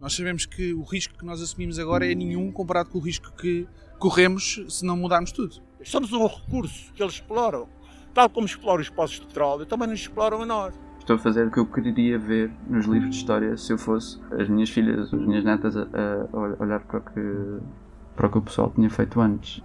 [0.00, 3.30] Nós sabemos que o risco que nós assumimos agora é nenhum comparado com o risco
[3.36, 3.68] que
[3.98, 5.56] corremos se não mudarmos tudo.
[5.84, 7.68] Somos um recurso que eles exploram.
[8.14, 10.74] Tal como exploram os poços de petróleo, também nos exploram a nós.
[10.98, 14.18] Estou a fazer o que eu queria ver nos livros de história se eu fosse
[14.38, 17.58] as minhas filhas, as minhas netas a, a olhar para o, que,
[18.16, 19.62] para o que o pessoal tinha feito antes.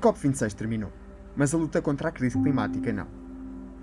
[0.00, 0.92] COP26 terminou,
[1.36, 3.06] mas a luta contra a crise climática não.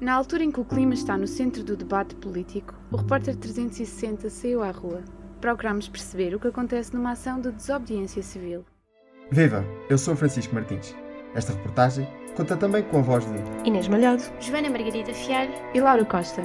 [0.02, 4.30] Na altura em que o clima está no centro do debate político, o repórter 360
[4.30, 5.02] saiu à rua.
[5.42, 8.66] Procuramos perceber o que acontece numa ação de desobediência civil.
[9.32, 9.66] Viva!
[9.90, 10.96] Eu sou Francisco Martins.
[11.34, 16.06] Esta reportagem conta também com a voz de Inês Malhado, Joana Margarida Fialho e Laura
[16.06, 16.42] Costa.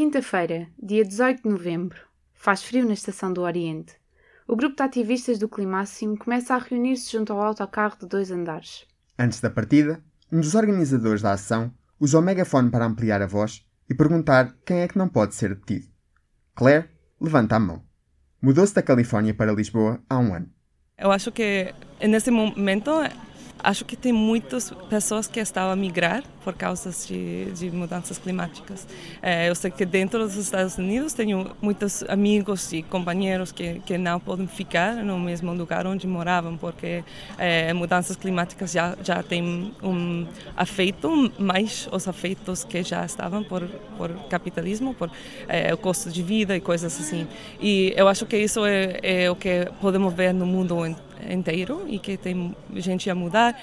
[0.00, 1.98] Quinta-feira, dia 18 de novembro.
[2.32, 3.92] Faz frio na estação do Oriente.
[4.48, 8.86] O grupo de ativistas do Climáximo começa a reunir-se junto ao autocarro de dois andares.
[9.18, 11.70] Antes da partida, um dos organizadores da ação
[12.00, 15.54] usa o megafone para ampliar a voz e perguntar quem é que não pode ser
[15.54, 15.88] detido.
[16.54, 16.88] Claire
[17.20, 17.84] levanta a mão.
[18.40, 20.50] Mudou-se da Califórnia para Lisboa há um ano.
[20.96, 22.90] Eu acho que nesse momento
[23.62, 28.86] acho que tem muitas pessoas que estão a migrar por causa de, de mudanças climáticas.
[29.22, 33.98] É, eu sei que dentro dos Estados Unidos tenho muitos amigos e companheiros que, que
[33.98, 37.04] não podem ficar no mesmo lugar onde moravam porque
[37.38, 43.68] é, mudanças climáticas já já têm um afeto mais os afetos que já estavam por
[43.96, 45.10] por capitalismo, por
[45.46, 47.26] é, o custo de vida e coisas assim.
[47.60, 51.09] E eu acho que isso é, é o que podemos ver no mundo inteiro
[51.88, 53.58] e que tem gente a mudar.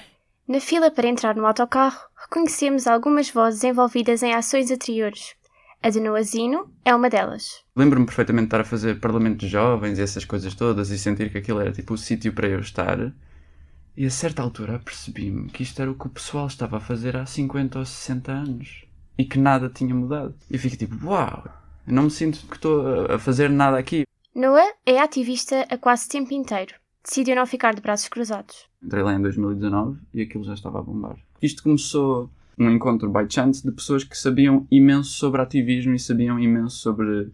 [0.48, 5.34] Na fila para entrar no autocarro, reconhecemos algumas vozes envolvidas em ações anteriores.
[5.82, 7.62] A de Noazino é uma delas.
[7.76, 11.30] Lembro-me perfeitamente de estar a fazer Parlamento de Jovens e essas coisas todas e sentir
[11.30, 13.12] que aquilo era tipo o sítio para eu estar.
[13.96, 17.16] E a certa altura percebi-me que isto era o que o pessoal estava a fazer
[17.16, 18.84] há 50 ou 60 anos
[19.18, 20.34] e que nada tinha mudado.
[20.50, 21.44] E eu fiquei tipo, uau,
[21.86, 24.04] eu não me sinto que estou a fazer nada aqui.
[24.34, 26.74] Noah é ativista a quase tempo inteiro
[27.08, 28.68] decidiu não ficar de braços cruzados.
[28.82, 31.16] Entrei lá em 2019 e aquilo já estava a bombar.
[31.42, 36.38] Isto começou um encontro by chance de pessoas que sabiam imenso sobre ativismo e sabiam
[36.38, 37.32] imenso sobre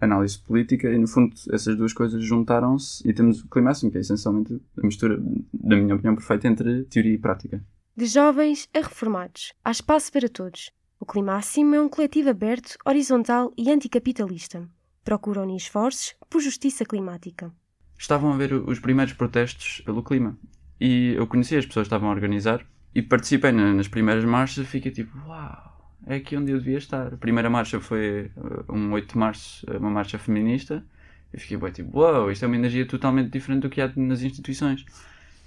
[0.00, 4.00] análise política e no fundo essas duas coisas juntaram-se e temos o Climáximo, que é
[4.00, 5.20] essencialmente a mistura,
[5.52, 7.64] na minha opinião, perfeita entre teoria e prática.
[7.96, 10.70] De jovens a reformados, há espaço para todos.
[11.00, 14.68] O Climáximo é um coletivo aberto, horizontal e anticapitalista.
[15.02, 17.52] Procura unir esforços por justiça climática
[17.98, 20.36] estavam a ver os primeiros protestos pelo clima.
[20.80, 22.64] E eu conhecia as pessoas que estavam a organizar
[22.94, 27.14] e participei nas primeiras marchas e fiquei tipo, uau, é aqui onde eu devia estar.
[27.14, 30.84] A primeira marcha foi uh, um 8 de março, uma marcha feminista.
[31.32, 34.22] E fiquei bem tipo, uau, isto é uma energia totalmente diferente do que há nas
[34.22, 34.84] instituições.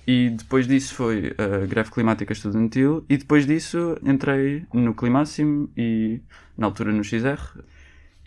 [0.08, 6.20] E depois disso foi a greve climática estudantil e depois disso entrei no Climáximo e
[6.58, 7.60] na altura no XR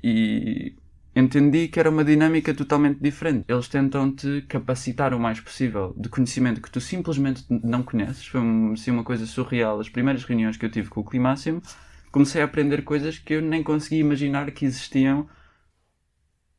[0.03, 0.77] e
[1.15, 3.45] entendi que era uma dinâmica totalmente diferente.
[3.49, 8.27] Eles tentam te capacitar o mais possível de conhecimento que tu simplesmente não conheces.
[8.27, 8.41] Foi
[8.73, 9.81] assim, uma coisa surreal.
[9.81, 11.63] As primeiras reuniões que eu tive com o Climáximo,
[12.11, 15.29] comecei a aprender coisas que eu nem conseguia imaginar que existiam.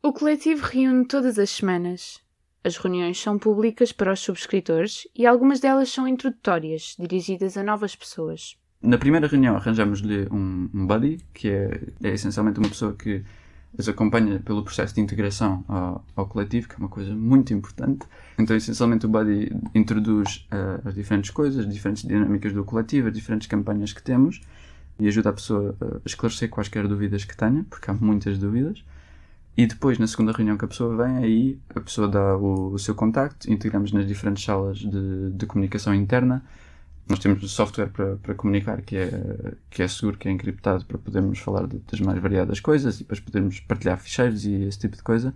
[0.02, 2.22] O coletivo reúne todas as semanas.
[2.64, 7.96] As reuniões são públicas para os subscritores e algumas delas são introdutórias, dirigidas a novas
[7.96, 8.56] pessoas.
[8.82, 13.24] Na primeira reunião arranjamos-lhe um, um buddy, que é, é essencialmente uma pessoa que
[13.78, 18.06] as acompanha pelo processo de integração ao, ao, coletivo, que é uma coisa muito importante.
[18.38, 23.14] Então, essencialmente, o Buddy introduz uh, as diferentes coisas, as diferentes dinâmicas do coletivo, as
[23.14, 24.42] diferentes campanhas que temos
[25.00, 28.84] e ajuda a pessoa a esclarecer quaisquer dúvidas que tenha, porque há muitas dúvidas.
[29.56, 32.80] E depois, na segunda reunião que a pessoa vem, aí a pessoa dá o, o
[32.80, 36.44] seu contacto, integramos nas diferentes salas de, de comunicação interna
[37.08, 39.12] nós temos software para, para comunicar que é,
[39.70, 43.00] que é seguro, que é encriptado para podermos falar de, das mais variadas coisas e
[43.00, 45.34] depois podermos partilhar ficheiros e esse tipo de coisa.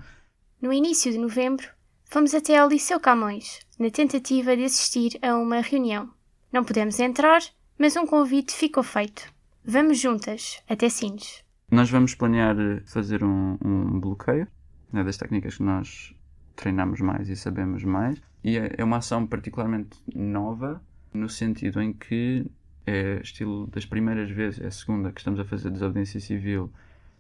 [0.62, 1.68] No início de novembro,
[2.06, 6.10] fomos até ao Liceu Camões, na tentativa de assistir a uma reunião.
[6.52, 7.42] Não pudemos entrar,
[7.78, 9.24] mas um convite ficou feito.
[9.64, 11.44] Vamos juntas, até Sines.
[11.70, 12.56] Nós vamos planear
[12.86, 14.48] fazer um, um bloqueio,
[14.94, 16.16] é das técnicas que nós
[16.56, 20.82] treinamos mais e sabemos mais, e é, é uma ação particularmente nova
[21.18, 22.46] no sentido em que
[22.86, 26.72] é estilo das primeiras vezes, é a segunda que estamos a fazer desobediência civil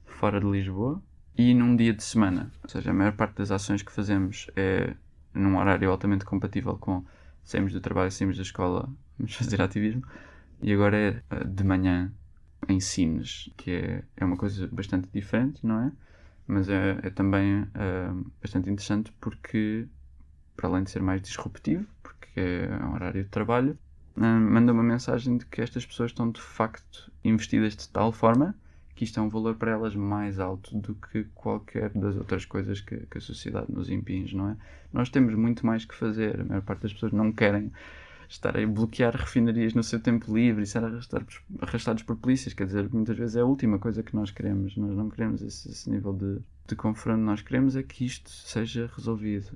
[0.05, 1.01] fora de Lisboa
[1.37, 2.51] e num dia de semana.
[2.63, 4.95] Ou seja, a maior parte das ações que fazemos é
[5.33, 7.05] num horário altamente compatível com
[7.43, 10.03] saímos do trabalho, saímos da escola, vamos fazer ativismo.
[10.61, 12.11] E agora é eh, de manhã
[12.67, 15.91] em Sines, que é, é uma coisa bastante diferente, não é?
[16.47, 19.85] Mas é, é também uh, bastante interessante porque,
[20.55, 23.77] para além de ser mais disruptivo, porque é um horário de trabalho,
[24.17, 28.55] manda uma mensagem de que estas pessoas estão de facto investidas de tal forma
[28.95, 32.81] que isto é um valor para elas mais alto do que qualquer das outras coisas
[32.81, 34.57] que, que a sociedade nos impinge, não é?
[34.91, 37.71] Nós temos muito mais que fazer, a maior parte das pessoas não querem
[38.27, 42.53] estar a bloquear refinarias no seu tempo livre e ser arrastados, arrastados por polícias.
[42.53, 44.75] Quer dizer, muitas vezes é a última coisa que nós queremos.
[44.75, 47.21] Nós não queremos esse, esse nível de, de confronto.
[47.21, 49.51] Nós queremos é que isto seja resolvido.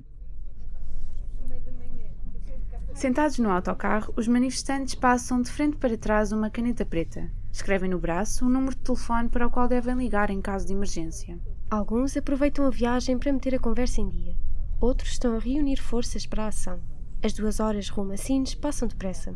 [2.94, 7.32] Sentados no autocarro, os manifestantes passam de frente para trás uma caneta preta.
[7.52, 10.74] Escrevem no braço um número de telefone para o qual devem ligar em caso de
[10.74, 11.40] emergência.
[11.70, 14.36] Alguns aproveitam a viagem para meter a conversa em dia.
[14.80, 16.80] Outros estão a reunir forças para a ação.
[17.24, 19.36] As duas horas rumo a Sines passam depressa.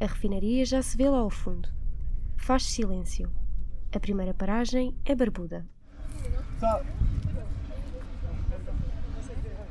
[0.00, 1.68] A refinaria já se vê lá ao fundo.
[2.36, 3.30] Faz silêncio.
[3.94, 5.66] A primeira paragem é Barbuda.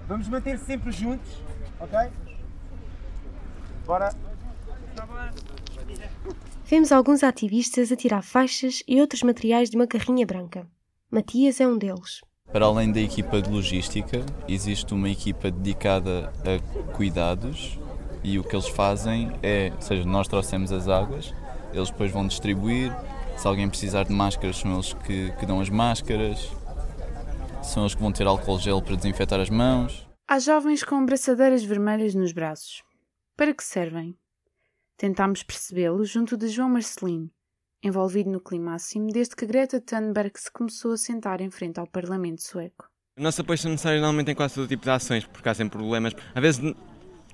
[0.07, 1.41] Vamos manter sempre juntos,
[1.80, 2.12] ok?
[3.85, 4.15] Bora.
[6.65, 10.65] Vemos alguns ativistas a tirar faixas e outros materiais de uma carrinha branca.
[11.12, 12.21] Matias é um deles.
[12.51, 17.80] Para além da equipa de logística, existe uma equipa dedicada a cuidados
[18.24, 21.33] e o que eles fazem é, ou seja, nós trouxemos as águas,
[21.74, 22.95] eles depois vão distribuir.
[23.38, 26.50] Se alguém precisar de máscaras, são eles que, que dão as máscaras,
[27.62, 30.07] são eles que vão ter álcool gel para desinfetar as mãos.
[30.27, 32.83] Há jovens com braçadeiras vermelhas nos braços.
[33.35, 34.15] Para que servem?
[34.95, 37.31] Tentámos percebê-lo junto de João Marcelino,
[37.81, 42.44] envolvido no climáximo desde que Greta Thunberg se começou a sentar em frente ao Parlamento
[42.44, 42.88] sueco.
[43.18, 45.80] O nosso apoio é necessário normalmente em quase todo tipo de ações, porque há sempre
[45.80, 46.13] problemas.
[46.35, 46.75] Às vezes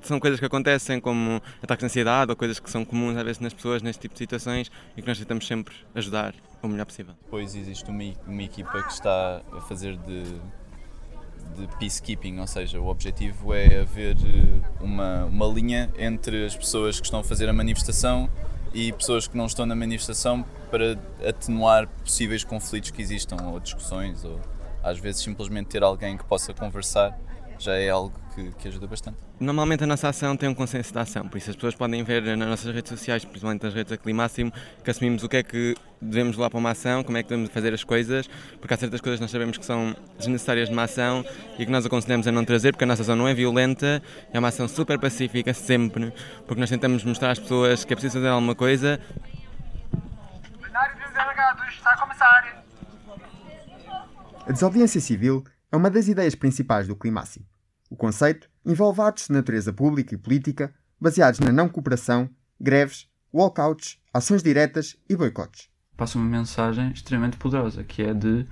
[0.01, 3.39] são coisas que acontecem, como ataques de ansiedade ou coisas que são comuns às vezes
[3.41, 7.13] nas pessoas neste tipo de situações e que nós tentamos sempre ajudar o melhor possível.
[7.23, 10.23] Depois existe uma, uma equipa que está a fazer de,
[11.57, 14.15] de peacekeeping, ou seja, o objetivo é haver
[14.79, 18.29] uma, uma linha entre as pessoas que estão a fazer a manifestação
[18.73, 20.97] e pessoas que não estão na manifestação para
[21.27, 24.39] atenuar possíveis conflitos que existam ou discussões ou
[24.83, 27.17] às vezes simplesmente ter alguém que possa conversar
[27.59, 29.17] já é algo que, que, ajuda bastante.
[29.39, 32.21] Normalmente a nossa ação tem um consenso de ação, por isso as pessoas podem ver
[32.37, 34.51] nas nossas redes sociais, principalmente nas redes da Climáximo,
[34.83, 37.51] que assumimos o que é que devemos levar para uma ação, como é que devemos
[37.51, 38.29] fazer as coisas,
[38.59, 41.25] porque há certas coisas que nós sabemos que são desnecessárias numa ação
[41.57, 44.01] e que nós aconselhamos a não trazer, porque a nossa ação não é violenta,
[44.31, 46.13] é uma ação super pacífica sempre,
[46.47, 48.99] porque nós tentamos mostrar às pessoas que é preciso fazer alguma coisa.
[50.61, 52.63] Plenário dos delegados, está a começar.
[54.47, 57.45] A desobediência civil é uma das ideias principais do Climáximo.
[57.89, 62.29] O conceito envolve atos de natureza pública e política baseados na não cooperação,
[62.59, 65.69] greves, walkouts, ações diretas e boicotes.
[65.95, 68.45] Passa uma mensagem extremamente poderosa, que é de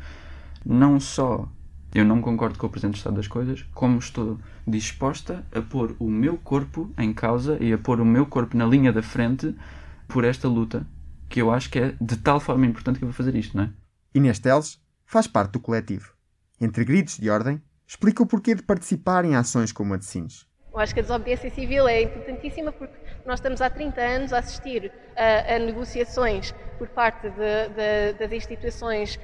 [0.65, 1.49] não só
[1.93, 4.37] eu não concordo com o presente estado das coisas, como estou
[4.67, 8.65] disposta a pôr o meu corpo em causa e a pôr o meu corpo na
[8.65, 9.55] linha da frente
[10.07, 10.85] por esta luta,
[11.29, 13.63] que eu acho que é de tal forma importante que eu vou fazer isto, não
[13.63, 13.69] é?
[14.13, 16.16] Inês Teles faz parte do coletivo.
[16.59, 20.46] Entre gritos de ordem, explica o porquê de participar em ações como a de Sines.
[20.77, 22.93] Eu acho que a desobediência civil é importantíssima porque
[23.25, 28.31] nós estamos há 30 anos a assistir a, a negociações por parte de, de, das
[28.31, 29.19] instituições,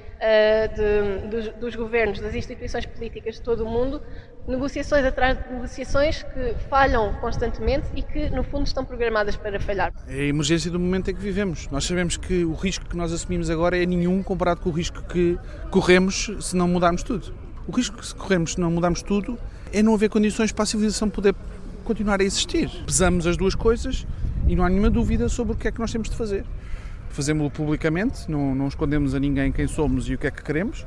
[0.75, 4.01] de, dos, dos, governos, das instituições políticas de todo o mundo,
[4.47, 9.93] negociações atrás de negociações que falham constantemente e que, no fundo, estão programadas para falhar.
[10.07, 11.67] É a emergência do momento em que vivemos.
[11.69, 15.03] Nós sabemos que o risco que nós assumimos agora é nenhum comparado com o risco
[15.03, 15.37] que
[15.69, 17.52] corremos se não mudarmos tudo.
[17.67, 19.37] O risco que corremos se não mudarmos tudo
[19.71, 21.33] é não haver condições para a civilização poder
[21.83, 22.69] continuar a existir.
[22.85, 24.05] Pesamos as duas coisas
[24.47, 26.45] e não há nenhuma dúvida sobre o que é que nós temos de fazer.
[27.09, 30.85] Fazemos-lo publicamente, não, não escondemos a ninguém quem somos e o que é que queremos.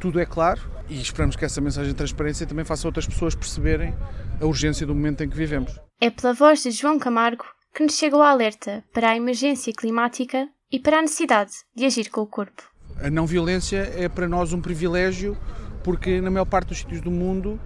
[0.00, 3.94] Tudo é claro e esperamos que essa mensagem de transparência também faça outras pessoas perceberem
[4.40, 5.78] a urgência do momento em que vivemos.
[6.00, 10.48] É pela voz de João Camargo que nos chega o alerta para a emergência climática
[10.70, 12.62] e para a necessidade de agir com o corpo.
[13.00, 15.36] A não violência é para nós um privilégio
[15.82, 17.58] porque na maior parte dos sítios do mundo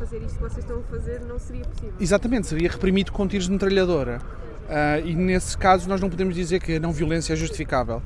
[0.00, 1.94] fazer isto que vocês estão a fazer não seria possível.
[2.00, 4.20] Exatamente, seria reprimido com tiros de metralhadora.
[4.70, 8.02] Uh, e nesse caso nós não podemos dizer que a não violência é justificável.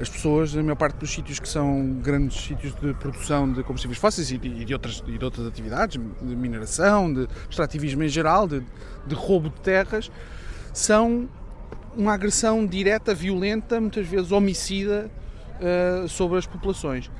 [0.00, 3.98] As pessoas, na maior parte dos sítios que são grandes sítios de produção de combustíveis
[3.98, 8.08] fósseis e de, e de outras, e de outras atividades, de mineração, de extrativismo em
[8.08, 8.62] geral, de,
[9.06, 10.10] de roubo de terras,
[10.72, 11.28] são
[11.96, 15.10] uma agressão direta, violenta, muitas vezes homicida
[15.60, 17.10] uh, sobre as populações.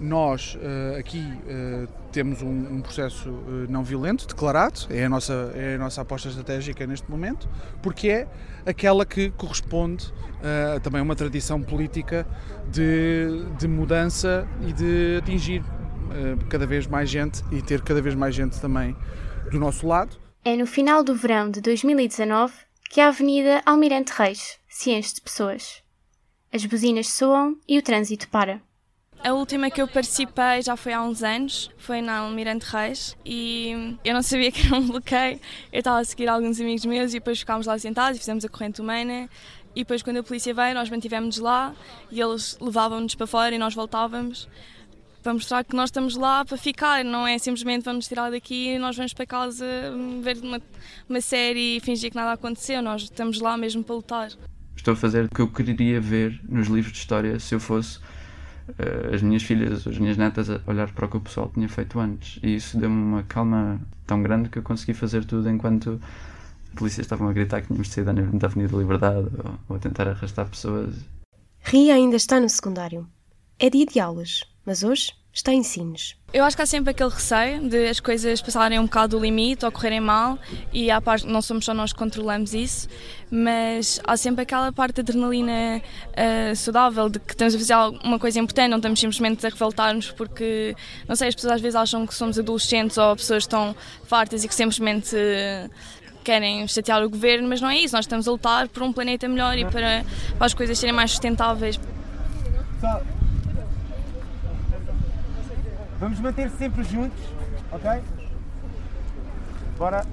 [0.00, 5.74] Nós uh, aqui uh, temos um, processo uh, não violento declarado, é a, nossa, é
[5.74, 7.48] a nossa aposta estratégica neste momento,
[7.82, 8.28] porque é
[8.64, 10.12] aquela que corresponde
[10.84, 12.24] também a uma tradição política
[12.70, 15.64] de, de mudança e de atingir
[16.48, 18.94] cada vez mais gente e ter cada vez mais gente também
[19.50, 20.16] do nosso lado.
[20.44, 22.54] É no final do verão de 2019
[22.88, 25.82] que a Avenida Almirante Reis se enche de pessoas.
[26.52, 28.60] As buzinas soam e o trânsito para.
[29.24, 33.96] A última que eu participei já foi há uns anos, foi na Almirante Reis e
[34.04, 35.40] eu não sabia que era um bloqueio.
[35.72, 38.48] Eu estava a seguir alguns amigos meus e depois ficámos lá sentados e fizemos a
[38.48, 39.28] corrente humana.
[39.74, 41.74] E depois, quando a polícia veio, nós mantivemos lá
[42.10, 44.48] e eles levavam-nos para fora e nós voltávamos
[45.22, 48.78] para mostrar que nós estamos lá para ficar, não é simplesmente vamos tirar daqui e
[48.78, 50.60] nós vamos para casa hum, ver uma,
[51.08, 52.80] uma série e fingir que nada aconteceu.
[52.80, 54.30] Nós estamos lá mesmo para lutar.
[54.76, 57.98] Estou a fazer o que eu queria ver nos livros de história se eu fosse
[59.12, 61.98] as minhas filhas, as minhas netas a olhar para o que o pessoal tinha feito
[61.98, 62.38] antes.
[62.42, 66.00] E isso deu-me uma calma tão grande que eu consegui fazer tudo enquanto
[66.74, 70.08] polícias estavam a gritar que tínhamos sair da Avenida da Liberdade ou, ou a tentar
[70.08, 70.94] arrastar pessoas.
[71.60, 73.06] Ria ainda está no secundário.
[73.58, 76.16] É dia de aulas, mas hoje está em Sines.
[76.32, 79.64] Eu acho que há sempre aquele receio de as coisas passarem um bocado do limite
[79.64, 80.38] ou correrem mal
[80.72, 82.86] e à parte não somos só nós que controlamos isso,
[83.30, 88.18] mas há sempre aquela parte de adrenalina uh, saudável de que estamos a fazer alguma
[88.18, 90.76] coisa importante, não estamos simplesmente a revoltar-nos porque,
[91.08, 94.48] não sei, as pessoas às vezes acham que somos adolescentes ou pessoas estão fartas e
[94.48, 95.70] que simplesmente uh,
[96.22, 99.26] querem chatear o governo, mas não é isso, nós estamos a lutar por um planeta
[99.26, 100.04] melhor e para,
[100.36, 101.80] para as coisas serem mais sustentáveis.
[106.00, 107.18] Vamos manter sempre juntos,
[107.72, 108.02] ok?
[109.76, 110.06] Bora.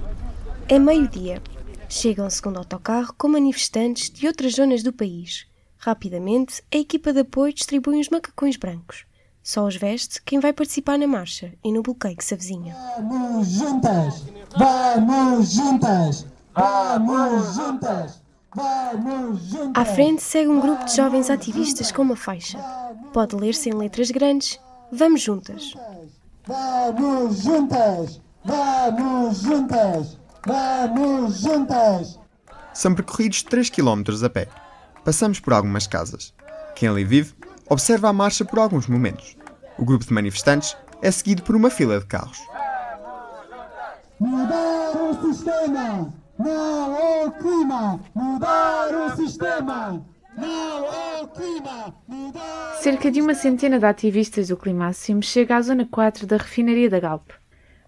[0.68, 1.42] É meio-dia.
[1.88, 5.46] Chega um segundo autocarro com manifestantes de outras zonas do país.
[5.78, 9.06] Rapidamente, a equipa de apoio distribui uns macacões brancos.
[9.44, 12.76] Só os veste quem vai participar na marcha e no bloqueio que se avizinha.
[12.98, 14.24] Vamos juntas!
[14.58, 16.26] Vamos juntas!
[16.56, 18.22] Vamos juntas!
[18.56, 19.72] Vamos juntas!
[19.76, 22.58] À frente segue um grupo de jovens ativistas com uma faixa.
[23.14, 24.60] Pode ler-se em letras grandes
[24.92, 25.74] Vamos juntas.
[26.48, 28.22] Vamos juntas!
[28.44, 30.18] Vamos juntas!
[30.46, 32.20] Vamos juntas!
[32.74, 34.48] São percorridos 3 km a pé.
[35.04, 36.34] Passamos por algumas casas.
[36.76, 37.34] Quem ali vive
[37.68, 39.36] observa a marcha por alguns momentos.
[39.78, 42.40] O grupo de manifestantes é seguido por uma fila de carros.
[44.20, 46.14] Mudar o sistema!
[46.38, 48.00] Não o clima!
[48.14, 50.06] Mudar o sistema!
[52.82, 57.00] Cerca de uma centena de ativistas do Climáximo chega à Zona 4 da refinaria da
[57.00, 57.30] Galp.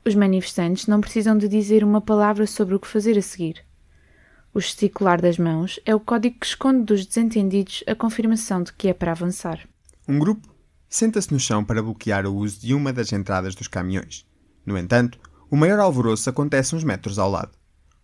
[0.05, 3.63] Os manifestantes não precisam de dizer uma palavra sobre o que fazer a seguir.
[4.53, 8.87] O gesticular das mãos é o código que esconde dos desentendidos a confirmação de que
[8.87, 9.67] é para avançar.
[10.07, 10.47] Um grupo
[10.89, 14.25] senta-se no chão para bloquear o uso de uma das entradas dos caminhões.
[14.65, 17.51] No entanto, o maior alvoroço acontece uns metros ao lado.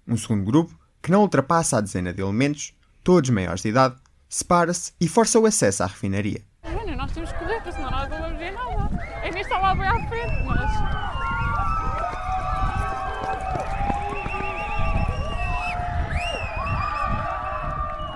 [0.07, 2.73] Um segundo grupo, que não ultrapassa a dezena de elementos,
[3.03, 3.95] todos maiores de idade,
[4.33, 6.41] separa-se e força o acesso à refinaria.
[6.97, 8.89] Nós temos que correr, porque senão nós não vamos ver nada.
[9.21, 10.71] É nem está lá bem à frente, mas...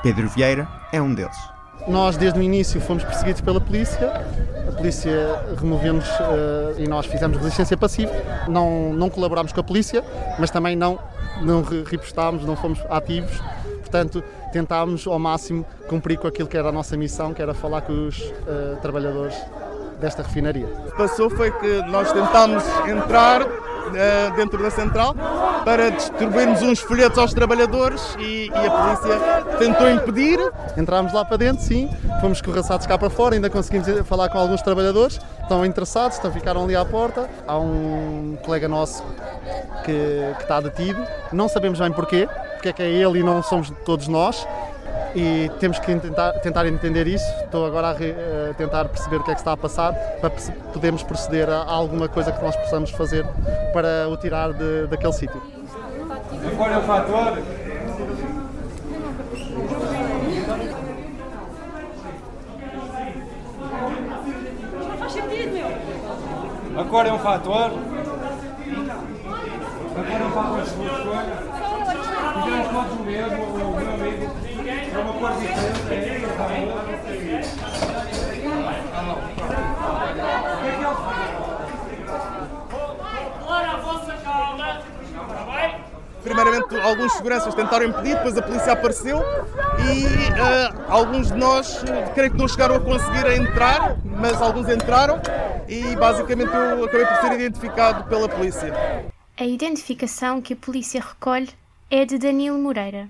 [0.02, 1.38] Pedro Vieira é um deles.
[1.88, 4.12] Nós, desde o início, fomos perseguidos pela polícia.
[4.68, 8.12] A polícia removeu-nos uh, e nós fizemos resistência passiva.
[8.48, 10.04] Não, não colaborámos com a polícia,
[10.40, 10.98] mas também não,
[11.42, 13.40] não repostámos, não fomos ativos.
[13.88, 17.82] Portanto, tentámos ao máximo cumprir com aquilo que era a nossa missão, que era falar
[17.82, 19.36] com os uh, trabalhadores
[20.00, 20.65] desta refinaria.
[20.65, 25.15] O que passou foi que nós tentámos entrar uh, dentro da central
[25.63, 30.39] para distribuirmos uns folhetos aos trabalhadores e, e, a polícia tentou impedir.
[30.75, 31.89] Entrámos lá para dentro, sim,
[32.20, 36.65] fomos corraçados cá para fora, ainda conseguimos falar com alguns trabalhadores, estão interessados, estão, ficaram
[36.65, 37.29] ali à porta.
[37.48, 39.01] Há um colega nosso
[39.86, 41.01] que, que está detido,
[41.32, 42.27] não sabemos bem porquê,
[42.58, 44.48] porque é que é ele e não somos todos nós.
[45.16, 47.26] E temos que tentar, tentar entender isso.
[47.44, 48.14] Estou agora a, re,
[48.52, 50.30] a, tentar perceber o que é que está a passar para
[50.74, 53.26] podermos proceder a, alguma coisa que nós possamos fazer
[53.74, 55.42] para o tirar de, daquele sítio.
[56.56, 57.38] Qual é o fator?
[66.78, 67.72] Agora é um fator.
[69.96, 71.57] Agora é um fator
[86.24, 89.18] Primeiramente, alguns seguranças tentaram impedir, depois a polícia apareceu
[89.80, 95.22] e uh, alguns de nós, creio que não chegaram a conseguir entrar, mas alguns entraram
[95.68, 98.74] e basicamente eu acabei por ser identificado pela polícia.
[99.38, 101.50] A identificação que a polícia recolhe
[101.89, 103.10] é de Danilo Moreira.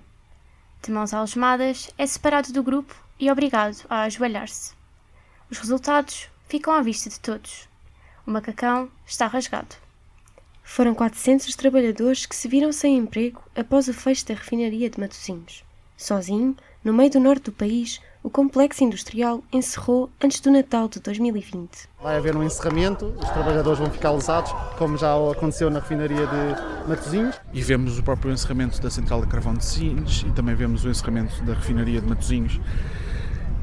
[0.84, 4.75] De mãos algemadas, é separado do grupo e obrigado a ajoelhar-se.
[5.50, 7.67] Os resultados ficam à vista de todos.
[8.25, 9.75] O macacão está rasgado.
[10.63, 15.00] Foram 400 os trabalhadores que se viram sem emprego após o fecho da refinaria de
[15.00, 15.63] Matosinhos.
[15.98, 21.00] Sozinho, no meio do norte do país, o complexo industrial encerrou antes do Natal de
[21.00, 21.88] 2020.
[22.03, 26.89] Vai haver um encerramento, os trabalhadores vão ficar lesados, como já aconteceu na refinaria de
[26.89, 27.39] Matosinhos.
[27.53, 30.89] E vemos o próprio encerramento da central de carvão de Sines e também vemos o
[30.89, 32.60] encerramento da refinaria de Matosinhos,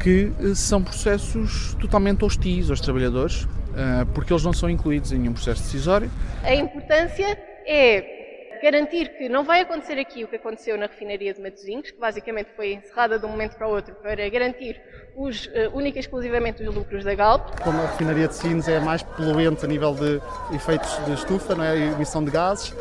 [0.01, 5.19] que eh, são processos totalmente hostis aos trabalhadores, eh, porque eles não são incluídos em
[5.19, 6.11] nenhum processo decisório.
[6.43, 8.24] A importância é
[8.65, 12.49] garantir que não vai acontecer aqui o que aconteceu na refinaria de Matosinhos, que basicamente
[12.57, 14.81] foi encerrada de um momento para o outro para garantir
[15.15, 17.61] os, uh, única e exclusivamente os lucros da Galp.
[17.61, 20.19] Como a refinaria de Sines é mais poluente a nível de
[20.57, 21.73] efeitos de estufa, não é?
[21.73, 22.75] a emissão de gases,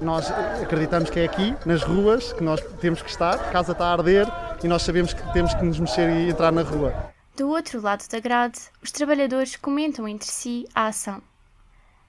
[0.00, 3.88] nós acreditamos que é aqui, nas ruas, que nós temos que estar, a casa está
[3.88, 4.26] a arder
[4.64, 7.12] e nós sabemos que temos que nos mexer e entrar na rua.
[7.36, 11.22] Do outro lado da grade, os trabalhadores comentam entre si a ação.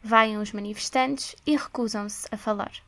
[0.02, 2.87] Vêm os manifestantes e recusam-se a falar.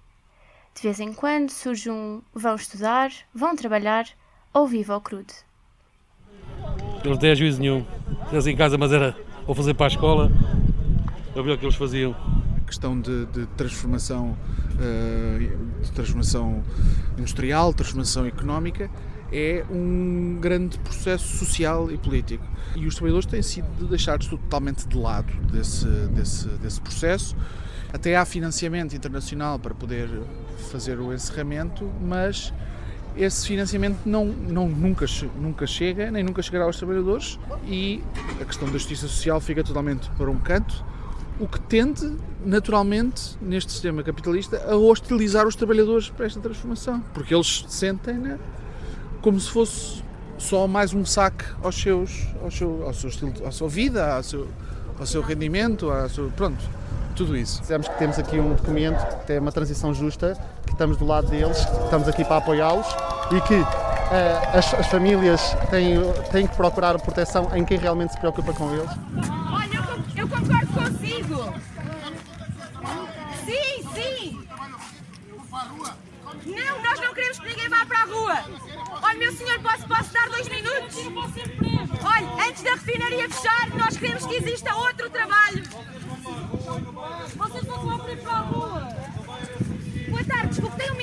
[0.79, 4.05] De vez em quando surge um vão estudar, vão trabalhar
[4.53, 5.33] ou viva ao crude.
[6.99, 7.85] Eles não têm juízo nenhum.
[8.31, 9.13] Eles em casa, mas era
[9.45, 10.31] ou fazer para a escola,
[11.35, 12.15] é o melhor que eles faziam.
[12.55, 14.37] A questão de, de transformação,
[14.75, 16.63] uh, de transformação
[17.17, 18.89] industrial, transformação económica,
[19.33, 22.45] é um grande processo social e político.
[22.77, 27.35] E os trabalhadores têm sido deixados totalmente de lado desse, desse, desse processo.
[27.91, 30.09] Até há financiamento internacional para poder
[30.71, 32.53] fazer o encerramento, mas
[33.17, 35.05] esse financiamento não, não, nunca,
[35.35, 38.01] nunca chega, nem nunca chegará aos trabalhadores e
[38.39, 40.85] a questão da justiça social fica totalmente para um canto,
[41.39, 42.15] o que tende,
[42.45, 48.37] naturalmente, neste sistema capitalista, a hostilizar os trabalhadores para esta transformação, porque eles sentem-na
[49.21, 50.03] como se fosse
[50.37, 54.23] só mais um saque aos seus, ao seu, ao seu estilo, à sua vida, ao
[54.23, 54.47] seu,
[54.97, 56.63] ao seu rendimento, ao seu, pronto,
[57.15, 57.61] tudo isso.
[57.61, 61.27] Dizemos que temos aqui um documento que é uma transição justa, que estamos do lado
[61.27, 62.87] deles, que estamos aqui para apoiá-los
[63.31, 65.99] e que uh, as, as, famílias têm,
[66.31, 68.89] têm que procurar proteção em quem realmente se preocupa com eles.
[69.51, 71.53] Olha, eu, eu concordo consigo.
[73.45, 74.47] Sim, sim.
[76.45, 78.39] Não, nós não queremos que ninguém vá para a rua.
[79.01, 80.95] Olha, meu senhor, posso, posso dar dois minutos?
[82.03, 85.63] Olha, antes da refinaria fechar, nós queremos que exista outro trabalho.
[87.35, 88.89] Vocês não vão para a rua.
[90.09, 90.95] Boa tarde, desculpe, tem um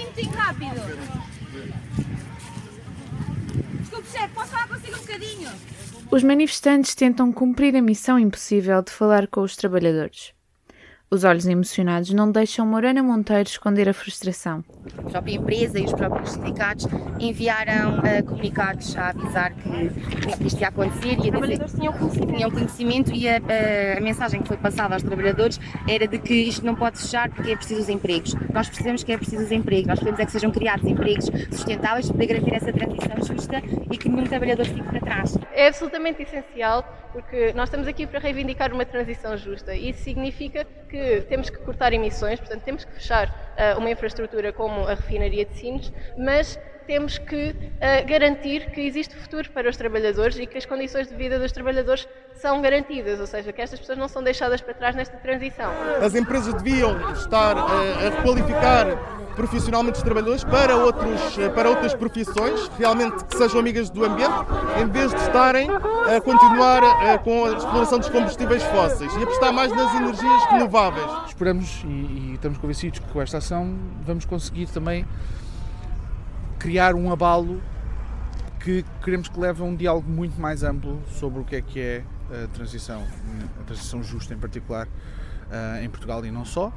[3.80, 5.50] Desculpe, chefe, posso falar consigo um bocadinho?
[6.10, 10.35] Os manifestantes tentam cumprir a missão impossível de falar com os trabalhadores.
[11.08, 14.64] Os olhos emocionados não deixam Morana Monteiro esconder a frustração.
[14.98, 16.88] A própria empresa e os próprios sindicatos
[17.20, 22.34] enviaram uh, comunicados a avisar que, que isto ia acontecer e a dizer tinham conhecimento.
[22.34, 26.34] tinham conhecimento e a, a, a, mensagem que foi passada aos trabalhadores era de que
[26.34, 28.34] isto não pode fechar porque é preciso os empregos.
[28.52, 32.10] Nós precisamos que é preciso os empregos, nós precisamos é que sejam criados empregos sustentáveis
[32.10, 35.38] para garantir essa transição justa e que nenhum trabalhador fique para trás.
[35.52, 39.74] É absolutamente essencial porque nós estamos aqui para reivindicar uma transição justa.
[39.74, 40.95] Isso significa que
[41.28, 45.54] temos que cortar emissões, portanto, temos que fechar uh, uma infraestrutura como a refinaria de
[45.54, 50.64] Sines, mas temos que uh, garantir que existe futuro para os trabalhadores e que as
[50.64, 52.08] condições de vida dos trabalhadores
[52.40, 55.70] são garantidas, ou seja, que estas pessoas não são deixadas para trás nesta transição.
[56.02, 58.86] As empresas deviam estar uh, a requalificar
[59.34, 64.32] profissionalmente os trabalhadores para, outros, para outras profissões, realmente que sejam amigas do ambiente,
[64.80, 66.80] em vez de estarem a continuar
[67.22, 71.06] com a exploração dos combustíveis fósseis e apostar mais nas energias renováveis.
[71.28, 75.06] Esperamos e, e estamos convencidos que com esta ação vamos conseguir também
[76.58, 77.60] criar um abalo
[78.58, 81.80] que queremos que leve a um diálogo muito mais amplo sobre o que é que
[81.80, 83.06] é a transição,
[83.60, 84.88] a transição justa em particular,
[85.82, 86.72] em Portugal e não só.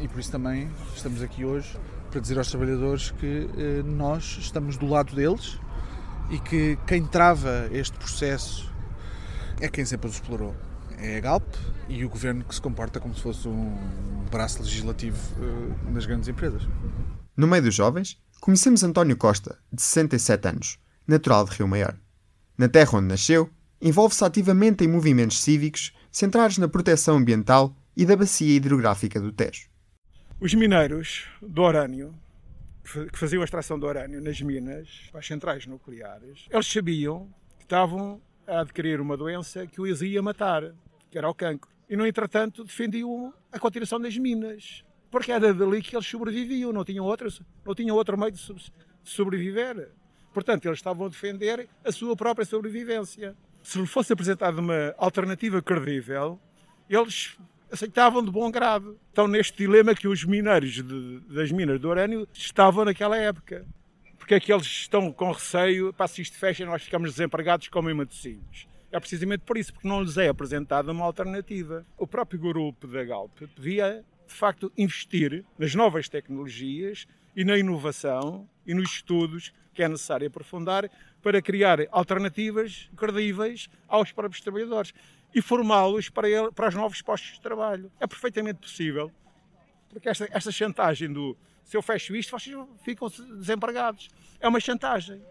[0.00, 1.78] E por isso também estamos aqui hoje
[2.10, 3.48] para dizer aos trabalhadores que
[3.84, 5.58] nós estamos do lado deles
[6.30, 8.70] e que quem trava este processo
[9.60, 10.54] é quem sempre os explorou.
[10.98, 11.46] É a Galp
[11.88, 13.74] e o governo que se comporta como se fosse um
[14.30, 15.18] braço legislativo
[15.92, 16.62] das grandes empresas.
[17.36, 21.96] No meio dos jovens, conhecemos António Costa, de 67 anos, natural de Rio Maior.
[22.56, 28.16] Na terra onde nasceu, envolve-se ativamente em movimentos cívicos centrados na proteção ambiental e da
[28.16, 29.68] bacia hidrográfica do Tejo.
[30.40, 32.14] Os mineiros do urânio,
[33.12, 38.20] que faziam a extração do urânio nas minas, as centrais nucleares, eles sabiam que estavam
[38.46, 40.74] a adquirir uma doença que os ia matar.
[41.10, 41.70] que era o cancro.
[41.88, 46.84] E, no entretanto, defendiam a continuação das minas, porque era dali que eles sobreviviam, não
[46.84, 47.28] tinham, outra,
[47.66, 48.40] não tinham outro meio de
[49.02, 49.90] sobreviver.
[50.32, 53.36] Portanto, eles estavam a defender a sua própria sobrevivência.
[53.62, 56.40] Se lhe fosse apresentada uma alternativa credível,
[56.88, 57.38] eles
[57.70, 58.98] aceitavam de bom grado.
[59.08, 63.66] Estão neste dilema que os mineiros de, das minas de urânio estavam naquela época.
[64.18, 67.90] Porque é que eles estão com receio, para se isto fecha nós ficamos desempregados como
[67.90, 68.68] em Matosinhos.
[68.92, 71.86] É precisamente por isso, porque não lhes é apresentada uma alternativa.
[71.96, 78.48] O próprio grupo da Galp podia, de facto, investir nas novas tecnologias e na inovação
[78.66, 80.90] e nos estudos que é necessário aprofundar
[81.22, 84.92] para criar alternativas credíveis aos próprios trabalhadores
[85.34, 87.90] e formá-los para, ele, para os novos postos de trabalho.
[88.00, 89.10] É perfeitamente possível,
[89.88, 91.36] porque esta, esta chantagem do
[91.70, 94.08] se eu fecho isto, vocês ficam desempregados.
[94.40, 95.22] É uma chantagem.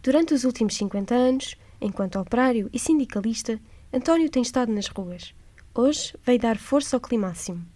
[0.00, 3.60] Durante os últimos 50 anos, enquanto operário e sindicalista,
[3.92, 5.34] António tem estado nas ruas.
[5.74, 7.66] Hoje veio dar força ao climáximo.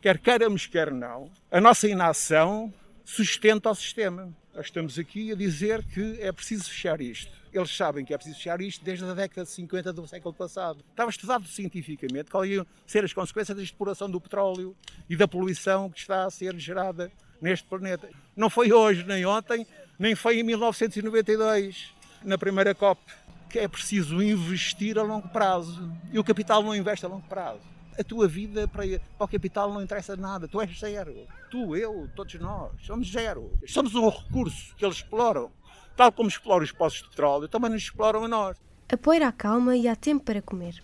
[0.00, 2.72] Quer queiramos, quer não, a nossa inação
[3.04, 4.34] sustenta o sistema.
[4.58, 7.30] Estamos aqui a dizer que é preciso fechar isto.
[7.52, 10.84] Eles sabem que é preciso fechar isto desde a década de 50 do século passado.
[10.90, 14.76] Estava estudado cientificamente quais iam ser as consequências da exploração do petróleo
[15.08, 18.08] e da poluição que está a ser gerada neste planeta.
[18.36, 19.66] Não foi hoje, nem ontem,
[19.98, 23.00] nem foi em 1992, na primeira COP,
[23.48, 25.90] que é preciso investir a longo prazo.
[26.12, 27.62] E o capital não investe a longo prazo.
[28.00, 28.82] A tua vida para,
[29.18, 30.48] para o capital não interessa nada.
[30.48, 31.14] Tu és zero.
[31.50, 32.70] Tu, eu, todos nós.
[32.80, 33.52] Somos zero.
[33.66, 35.50] Somos um recurso que eles exploram.
[35.94, 38.56] Tal como exploram os poços de petróleo, também nos exploram a nós.
[38.90, 40.82] A poeira acalma e há tempo para comer.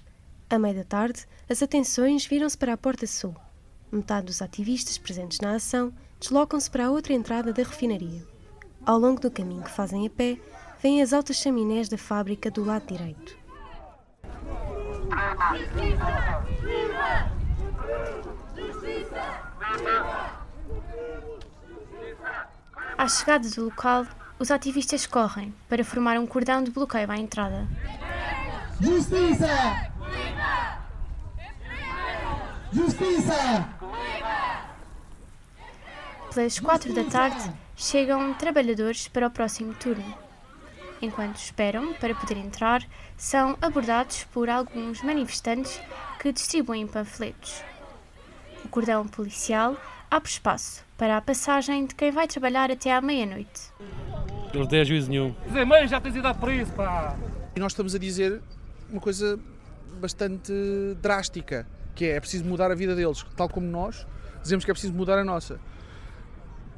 [0.50, 3.34] À meia da tarde, as atenções viram-se para a porta sul.
[3.90, 8.26] Metade dos ativistas presentes na ação deslocam-se para a outra entrada da refinaria.
[8.84, 10.38] Ao longo do caminho que fazem a pé,
[10.82, 13.38] vêm as altas chaminés da fábrica do lado direito.
[22.98, 24.06] À chegada do local,
[24.38, 27.66] os ativistas correm para formar um cordão de bloqueio à entrada.
[28.80, 29.92] Justiça!
[32.72, 33.68] Justiça!
[36.34, 40.14] Pelas quatro da tarde, chegam trabalhadores para o próximo turno.
[41.00, 42.82] Enquanto esperam para poder entrar,
[43.16, 45.80] são abordados por alguns manifestantes
[46.18, 47.62] que distribuem panfletos.
[48.64, 49.76] O cordão policial
[50.10, 53.72] abre espaço para a passagem de quem vai trabalhar até à meia-noite.
[54.52, 55.34] Eles têm juízo nenhum.
[55.46, 57.16] Dizer, mãe, já tens idade para isso, pá!
[57.54, 58.40] E nós estamos a dizer
[58.90, 59.38] uma coisa
[60.00, 60.52] bastante
[61.00, 64.06] drástica, que é, é preciso mudar a vida deles, tal como nós
[64.46, 65.58] dizemos que é preciso mudar a nossa.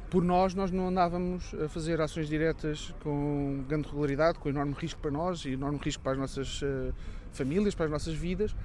[0.09, 4.99] Por nós, nós não andávamos a fazer ações diretas com grande regularidade, com enorme risco
[4.99, 6.91] para nós e enorme risco para as nossas uh,
[7.31, 8.55] famílias, para as nossas vidas,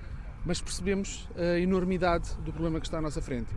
[0.47, 3.51] mas percebemos a enormidade do problema que está à nossa frente.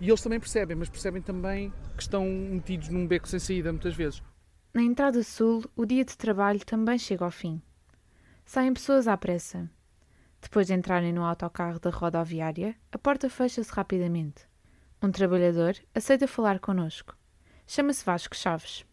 [0.00, 3.94] E eles também percebem, mas percebem também que estão metidos num beco sem saída muitas
[3.94, 4.22] vezes.
[4.72, 7.62] Na entrada sul, o dia de trabalho também chega ao fim.
[8.44, 9.70] Saem pessoas à pressa.
[10.40, 14.46] Depois de entrarem no autocarro da rodoviária, a porta fecha-se rapidamente.
[15.02, 17.16] Um trabalhador aceita falar connosco.
[17.66, 18.84] Chama-se Vasco Chaves.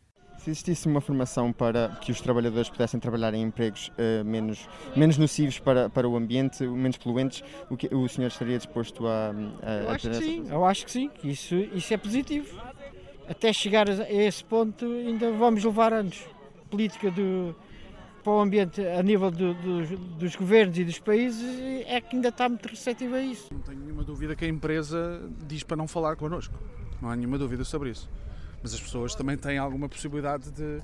[0.44, 5.16] Se existisse uma formação para que os trabalhadores pudessem trabalhar em empregos uh, menos, menos
[5.16, 9.30] nocivos para, para o ambiente, menos poluentes, o, que, o senhor estaria disposto a,
[9.62, 12.60] a, eu a acho que sim, Eu acho que sim, isso, isso é positivo.
[13.30, 16.26] Até chegar a esse ponto ainda vamos levar anos.
[16.72, 17.56] Política do,
[18.24, 22.30] para o ambiente a nível do, do, dos governos e dos países é que ainda
[22.30, 23.54] está muito receptiva a isso.
[23.54, 26.56] Não tenho nenhuma dúvida que a empresa diz para não falar connosco.
[27.00, 28.10] Não há nenhuma dúvida sobre isso
[28.62, 30.82] mas as pessoas também têm alguma possibilidade de,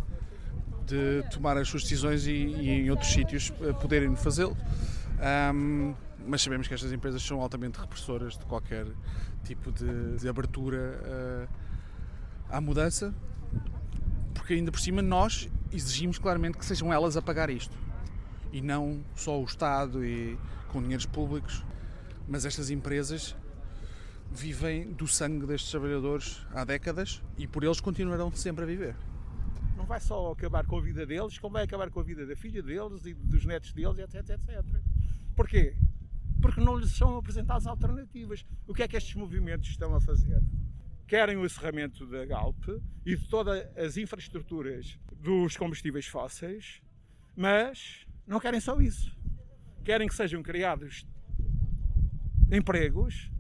[0.85, 4.57] de tomar as suas decisões e, e em outros sítios eh, poderem fazê-lo.
[5.53, 5.93] Um,
[6.25, 8.85] mas sabemos que estas empresas são altamente repressoras de qualquer
[9.43, 11.47] tipo de, de abertura uh,
[12.49, 13.15] à mudança,
[14.33, 17.75] porque ainda por cima nós exigimos claramente que sejam elas a pagar isto
[18.51, 20.37] e não só o Estado e
[20.69, 21.63] com dinheiros públicos,
[22.27, 23.35] mas estas empresas
[24.31, 28.95] vivem do sangue destes trabalhadores há décadas e por eles continuarão sempre a viver.
[29.75, 32.35] Não vai só acabar com a vida deles, como vai acabar com a vida da
[32.35, 34.63] filha deles e dos netos deles, etc, etc.
[35.35, 35.75] Porquê?
[36.41, 38.45] Porque não lhes são apresentadas alternativas.
[38.67, 40.41] O que é que estes movimentos estão a fazer?
[41.07, 42.67] Querem o encerramento da Galp
[43.05, 46.81] e de todas as infraestruturas dos combustíveis fósseis,
[47.35, 49.15] mas não querem só isso.
[49.85, 51.07] Querem que sejam criados
[52.51, 53.31] empregos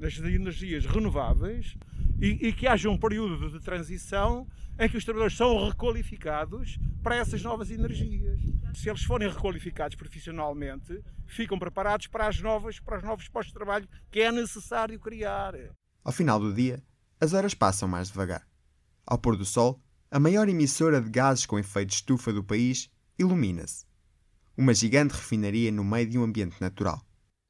[0.00, 1.76] nas energias renováveis
[2.20, 7.16] e, e, que haja um período de transição em que os trabalhadores são requalificados para
[7.16, 8.40] essas novas energias.
[8.74, 13.58] Se eles forem requalificados profissionalmente, ficam preparados para, as novas, para os novos postos de
[13.58, 15.54] trabalho que é necessário criar.
[16.02, 16.82] Ao final do dia,
[17.20, 18.46] as horas passam mais devagar.
[19.06, 22.90] Ao pôr do sol, a maior emissora de gases com efeito de estufa do país
[23.18, 23.84] ilumina-se.
[24.56, 27.00] Uma gigante refinaria no meio de um ambiente natural.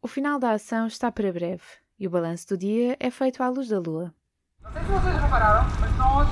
[0.02, 3.48] O final da ação está para breve e o balanço do dia é feito à
[3.50, 4.14] luz da lua.
[4.62, 6.28] Não sei se vocês repararam, mas nós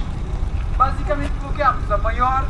[0.79, 2.45] basicamente bloqueamos a maior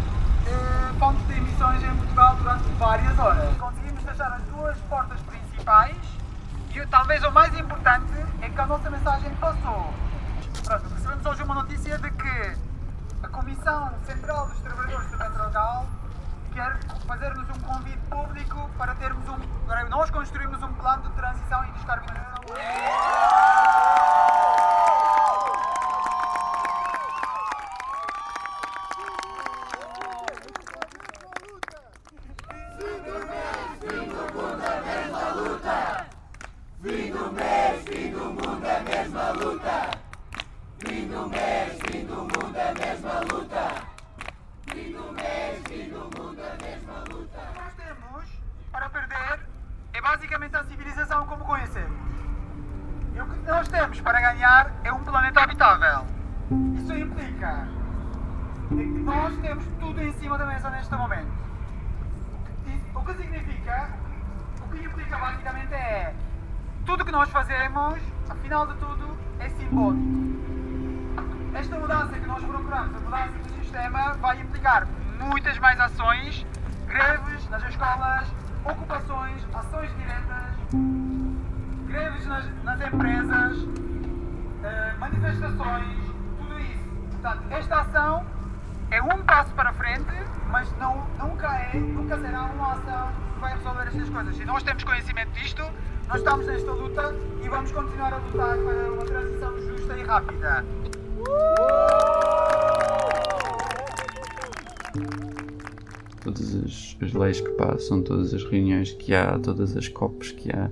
[0.47, 3.57] eh, de emissões em Portugal durante várias horas.
[3.57, 5.97] Conseguimos fechar as duas portas principais
[6.73, 9.93] e talvez o mais importante é que a nossa mensagem passou.
[10.65, 12.57] Pronto, recebemos hoje uma notícia de que
[13.23, 15.87] a Comissão Central dos Trabalhadores do Petrogal
[16.59, 19.39] quer fazer-nos um convite público para termos um.
[19.65, 22.39] para nós construirmos um plano de transição e descarbonização.
[36.83, 39.91] Fim do mês, fim do mundo, é a mesma luta.
[40.81, 43.99] Fim do mês, fim do mundo, é a mesma luta.
[44.73, 47.39] Fim do mês, fim do mundo, é a mesma luta.
[47.39, 48.25] O que nós temos
[48.71, 49.41] para perder
[49.93, 51.99] é basicamente a civilização como conhecemos.
[53.15, 56.07] E o que nós temos para ganhar é um planeta habitável.
[56.77, 57.67] Isso implica
[58.71, 61.33] é que nós temos tudo em cima da mesa neste momento.
[62.67, 63.89] E o que significa,
[64.63, 66.15] o que implica basicamente é
[66.87, 70.29] tudo que nós fazemos, afinal de tudo, é simbólico.
[71.55, 74.87] Esta mudança que nós procuramos, a mudança do sistema, vai implicar
[75.19, 76.47] muitas mais ações,
[76.87, 78.29] greves nas escolas,
[78.65, 83.67] ocupações, ações diretas, greves nas, nas empresas,
[84.63, 85.97] eh, manifestações,
[86.39, 86.79] tudo isso.
[87.11, 88.27] Portanto, esta ação
[88.91, 90.05] é um passo para frente,
[90.51, 94.39] mas não, nunca é, nunca será uma ação que vai resolver estas coisas.
[94.39, 95.63] E nós temos conhecimento disto,
[96.09, 100.65] nós estamos nesta luta e vamos continuar a lutar para uma transição justa e rápida.
[106.29, 110.51] Todas as, as leis que passam, todas as reuniões que há, todas as COPs que
[110.51, 110.71] há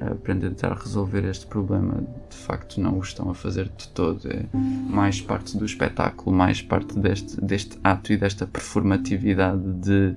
[0.00, 4.28] eh, para tentar resolver este problema, de facto não o estão a fazer de todo.
[4.28, 10.14] É mais parte do espetáculo, mais parte deste, deste ato e desta performatividade de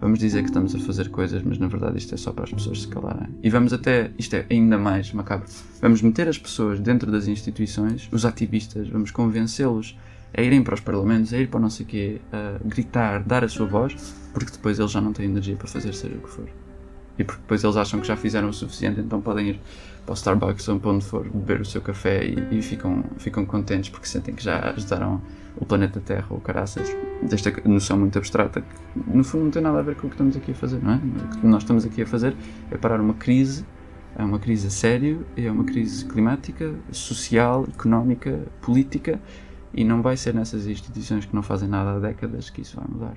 [0.00, 2.52] vamos dizer que estamos a fazer coisas, mas na verdade isto é só para as
[2.52, 3.28] pessoas se calarem.
[3.42, 5.48] E vamos até, isto é ainda mais macabro,
[5.80, 9.96] vamos meter as pessoas dentro das instituições, os ativistas, vamos convencê-los
[10.36, 13.44] a irem para os parlamentos, a ir para não sei o quê, a gritar, dar
[13.44, 16.30] a sua voz, porque depois eles já não têm energia para fazer seja o que
[16.30, 16.46] for.
[17.16, 19.60] E porque depois eles acham que já fizeram o suficiente, então podem ir
[20.04, 23.46] para o Starbucks ou para onde for beber o seu café e, e ficam, ficam
[23.46, 25.22] contentes porque sentem que já ajudaram
[25.56, 26.88] o planeta Terra ou caraças,
[27.22, 30.14] desta noção muito abstrata que no fundo não tem nada a ver com o que
[30.14, 30.96] estamos aqui a fazer, não é?
[30.96, 32.34] O que nós estamos aqui a fazer
[32.72, 33.64] é parar uma crise,
[34.16, 39.20] é uma crise a sério, é uma crise climática, social, económica, política
[39.74, 42.86] e não vai ser nessas instituições que não fazem nada há décadas que isso vai
[42.88, 43.16] mudar.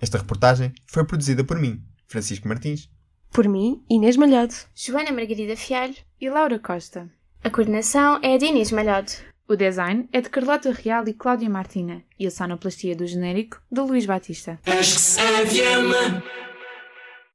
[0.00, 2.90] Esta reportagem foi produzida por mim, Francisco Martins.
[3.32, 4.54] Por mim, Inês Malhado.
[4.74, 5.96] Joana Margarida Fialho.
[6.20, 7.10] E Laura Costa.
[7.42, 9.12] A coordenação é de Inês Malhado.
[9.46, 13.80] O design é de Carlota Real e Cláudia Martina e a sonoplastia do genérico de
[13.80, 14.58] Luís Batista.
[14.66, 15.20] Acho que se